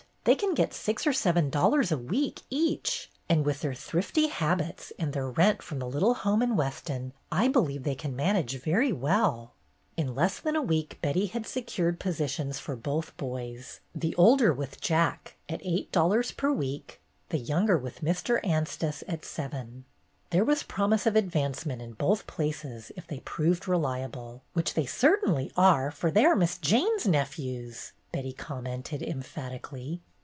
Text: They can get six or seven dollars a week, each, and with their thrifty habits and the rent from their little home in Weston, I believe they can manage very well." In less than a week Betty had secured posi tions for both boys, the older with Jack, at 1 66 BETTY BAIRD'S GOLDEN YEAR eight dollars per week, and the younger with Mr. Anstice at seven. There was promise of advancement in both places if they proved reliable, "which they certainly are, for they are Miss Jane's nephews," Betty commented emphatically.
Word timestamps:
They 0.23 0.35
can 0.35 0.53
get 0.53 0.71
six 0.71 1.07
or 1.07 1.13
seven 1.13 1.49
dollars 1.49 1.91
a 1.91 1.97
week, 1.97 2.41
each, 2.51 3.09
and 3.27 3.43
with 3.43 3.61
their 3.61 3.73
thrifty 3.73 4.27
habits 4.27 4.93
and 4.99 5.13
the 5.13 5.23
rent 5.23 5.63
from 5.63 5.79
their 5.79 5.87
little 5.89 6.13
home 6.13 6.43
in 6.43 6.55
Weston, 6.55 7.13
I 7.31 7.47
believe 7.47 7.81
they 7.81 7.95
can 7.95 8.15
manage 8.15 8.61
very 8.61 8.93
well." 8.93 9.53
In 9.97 10.13
less 10.13 10.39
than 10.39 10.55
a 10.55 10.61
week 10.61 10.99
Betty 11.01 11.25
had 11.25 11.47
secured 11.47 11.99
posi 11.99 12.29
tions 12.29 12.59
for 12.59 12.75
both 12.75 13.17
boys, 13.17 13.79
the 13.95 14.13
older 14.15 14.53
with 14.53 14.79
Jack, 14.79 15.37
at 15.49 15.63
1 15.63 15.63
66 15.63 15.65
BETTY 15.65 15.65
BAIRD'S 15.65 15.65
GOLDEN 15.65 15.69
YEAR 15.71 15.79
eight 15.79 15.91
dollars 15.91 16.31
per 16.33 16.51
week, 16.51 17.01
and 17.31 17.39
the 17.39 17.43
younger 17.43 17.77
with 17.79 18.01
Mr. 18.01 18.39
Anstice 18.45 19.03
at 19.07 19.25
seven. 19.25 19.85
There 20.29 20.45
was 20.45 20.61
promise 20.61 21.07
of 21.07 21.15
advancement 21.15 21.81
in 21.81 21.93
both 21.93 22.27
places 22.27 22.91
if 22.95 23.07
they 23.07 23.21
proved 23.21 23.67
reliable, 23.67 24.43
"which 24.53 24.75
they 24.75 24.85
certainly 24.85 25.51
are, 25.57 25.89
for 25.89 26.11
they 26.11 26.25
are 26.25 26.35
Miss 26.35 26.59
Jane's 26.59 27.07
nephews," 27.07 27.93
Betty 28.11 28.33
commented 28.33 29.01
emphatically. 29.01 30.01